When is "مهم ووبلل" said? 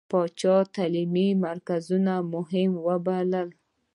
2.33-3.49